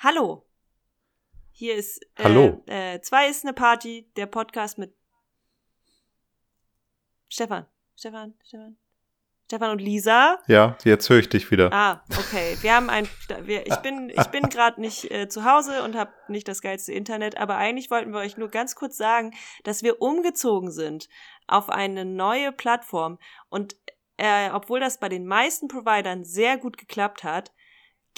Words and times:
Hallo. 0.00 0.46
Hier 1.50 1.74
ist 1.74 2.00
äh, 2.14 2.22
Hallo. 2.22 2.62
Äh, 2.66 3.00
zwei 3.00 3.28
ist 3.28 3.44
eine 3.44 3.52
Party, 3.52 4.08
der 4.14 4.26
Podcast 4.26 4.78
mit 4.78 4.94
Stefan. 7.28 7.66
Stefan, 7.96 8.34
Stefan. 8.44 8.76
Stefan 9.46 9.70
und 9.72 9.80
Lisa. 9.80 10.38
Ja, 10.46 10.78
jetzt 10.84 11.10
höre 11.10 11.18
ich 11.18 11.28
dich 11.28 11.50
wieder. 11.50 11.72
Ah, 11.72 12.04
okay. 12.16 12.56
Wir 12.60 12.76
haben 12.76 12.90
ein. 12.90 13.08
Wir, 13.42 13.66
ich 13.66 13.74
bin, 13.78 14.08
ich 14.10 14.26
bin 14.26 14.42
gerade 14.50 14.80
nicht 14.80 15.10
äh, 15.10 15.28
zu 15.28 15.44
Hause 15.44 15.82
und 15.82 15.96
habe 15.96 16.12
nicht 16.28 16.46
das 16.46 16.62
geilste 16.62 16.92
Internet, 16.92 17.36
aber 17.36 17.56
eigentlich 17.56 17.90
wollten 17.90 18.12
wir 18.12 18.20
euch 18.20 18.36
nur 18.36 18.50
ganz 18.50 18.76
kurz 18.76 18.96
sagen, 18.96 19.34
dass 19.64 19.82
wir 19.82 20.00
umgezogen 20.00 20.70
sind 20.70 21.08
auf 21.48 21.70
eine 21.70 22.04
neue 22.04 22.52
Plattform 22.52 23.18
und 23.48 23.74
äh, 24.16 24.50
obwohl 24.52 24.78
das 24.78 25.00
bei 25.00 25.08
den 25.08 25.26
meisten 25.26 25.66
Providern 25.66 26.24
sehr 26.24 26.56
gut 26.56 26.78
geklappt 26.78 27.24
hat, 27.24 27.52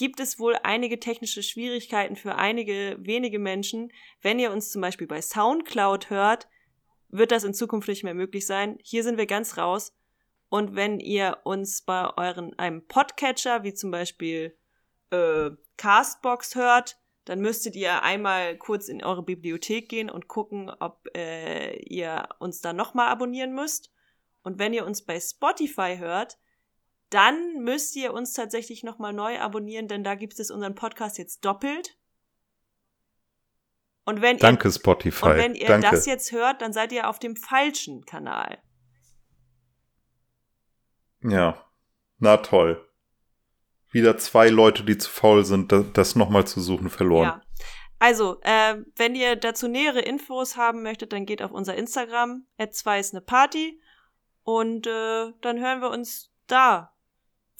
gibt 0.00 0.18
es 0.18 0.38
wohl 0.38 0.56
einige 0.62 0.98
technische 0.98 1.42
Schwierigkeiten 1.42 2.16
für 2.16 2.36
einige 2.36 2.96
wenige 3.00 3.38
Menschen. 3.38 3.92
Wenn 4.22 4.38
ihr 4.38 4.50
uns 4.50 4.72
zum 4.72 4.80
Beispiel 4.80 5.06
bei 5.06 5.20
SoundCloud 5.20 6.08
hört, 6.08 6.48
wird 7.10 7.30
das 7.32 7.44
in 7.44 7.52
Zukunft 7.52 7.86
nicht 7.86 8.02
mehr 8.02 8.14
möglich 8.14 8.46
sein. 8.46 8.78
Hier 8.82 9.02
sind 9.04 9.18
wir 9.18 9.26
ganz 9.26 9.58
raus. 9.58 9.94
Und 10.48 10.74
wenn 10.74 11.00
ihr 11.00 11.40
uns 11.44 11.82
bei 11.82 12.16
euren 12.16 12.58
einem 12.58 12.86
Podcatcher, 12.86 13.62
wie 13.62 13.74
zum 13.74 13.90
Beispiel 13.90 14.56
äh, 15.10 15.50
Castbox 15.76 16.54
hört, 16.54 16.96
dann 17.26 17.40
müsstet 17.40 17.76
ihr 17.76 18.02
einmal 18.02 18.56
kurz 18.56 18.88
in 18.88 19.04
eure 19.04 19.22
Bibliothek 19.22 19.90
gehen 19.90 20.08
und 20.08 20.28
gucken, 20.28 20.70
ob 20.80 21.14
äh, 21.14 21.76
ihr 21.76 22.26
uns 22.38 22.62
da 22.62 22.72
nochmal 22.72 23.08
abonnieren 23.08 23.54
müsst. 23.54 23.92
Und 24.44 24.58
wenn 24.58 24.72
ihr 24.72 24.86
uns 24.86 25.04
bei 25.04 25.20
Spotify 25.20 25.96
hört, 25.98 26.38
dann 27.10 27.62
müsst 27.62 27.96
ihr 27.96 28.14
uns 28.14 28.32
tatsächlich 28.32 28.84
nochmal 28.84 29.12
neu 29.12 29.38
abonnieren, 29.40 29.88
denn 29.88 30.04
da 30.04 30.14
gibt 30.14 30.38
es 30.38 30.50
unseren 30.50 30.74
Podcast 30.74 31.18
jetzt 31.18 31.44
doppelt. 31.44 31.96
Und 34.04 34.22
wenn 34.22 34.38
Danke, 34.38 34.68
ihr, 34.68 34.72
Spotify. 34.72 35.26
Und 35.26 35.36
wenn 35.36 35.54
ihr 35.54 35.66
Danke. 35.66 35.90
das 35.90 36.06
jetzt 36.06 36.32
hört, 36.32 36.62
dann 36.62 36.72
seid 36.72 36.92
ihr 36.92 37.08
auf 37.08 37.18
dem 37.18 37.36
falschen 37.36 38.04
Kanal. 38.06 38.62
Ja. 41.22 41.64
Na 42.18 42.38
toll. 42.38 42.86
Wieder 43.90 44.16
zwei 44.18 44.48
Leute, 44.48 44.84
die 44.84 44.96
zu 44.96 45.10
faul 45.10 45.44
sind, 45.44 45.72
das, 45.72 46.14
nochmal 46.14 46.46
zu 46.46 46.60
suchen, 46.60 46.90
verloren. 46.90 47.26
Ja. 47.26 47.42
Also, 47.98 48.40
äh, 48.42 48.76
wenn 48.96 49.14
ihr 49.14 49.36
dazu 49.36 49.68
nähere 49.68 50.00
Infos 50.00 50.56
haben 50.56 50.82
möchtet, 50.82 51.12
dann 51.12 51.26
geht 51.26 51.42
auf 51.42 51.50
unser 51.50 51.74
Instagram, 51.74 52.46
zwei 52.70 53.00
ist 53.00 53.12
eine 53.12 53.20
Party. 53.20 53.80
Und 54.42 54.86
äh, 54.86 55.32
dann 55.40 55.60
hören 55.60 55.80
wir 55.82 55.90
uns 55.90 56.32
da 56.46 56.94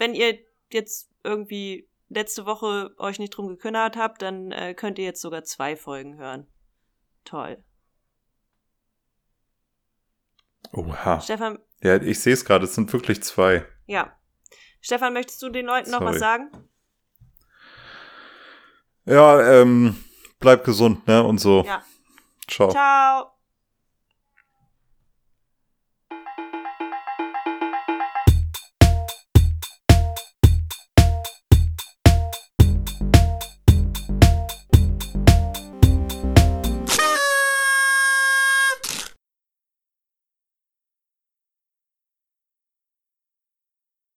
wenn 0.00 0.14
ihr 0.14 0.38
jetzt 0.72 1.10
irgendwie 1.22 1.88
letzte 2.08 2.46
Woche 2.46 2.92
euch 2.96 3.18
nicht 3.18 3.30
drum 3.30 3.48
gekümmert 3.48 3.96
habt, 3.96 4.22
dann 4.22 4.50
äh, 4.50 4.74
könnt 4.74 4.98
ihr 4.98 5.04
jetzt 5.04 5.20
sogar 5.20 5.44
zwei 5.44 5.76
Folgen 5.76 6.16
hören. 6.16 6.48
Toll. 7.24 7.62
Oha. 10.72 11.20
Stefan. 11.20 11.58
Ja, 11.82 11.96
ich 11.96 12.20
sehe 12.20 12.32
es 12.32 12.44
gerade, 12.44 12.64
es 12.64 12.74
sind 12.74 12.92
wirklich 12.92 13.22
zwei. 13.22 13.66
Ja. 13.86 14.16
Stefan, 14.80 15.12
möchtest 15.12 15.42
du 15.42 15.50
den 15.50 15.66
Leuten 15.66 15.90
Sorry. 15.90 16.04
noch 16.04 16.10
was 16.10 16.18
sagen? 16.18 16.50
Ja, 19.04 19.60
ähm, 19.60 20.02
bleib 20.38 20.64
gesund, 20.64 21.06
ne? 21.06 21.22
Und 21.22 21.38
so. 21.38 21.62
Ja. 21.64 21.84
Ciao. 22.48 22.70
Ciao. 22.70 23.39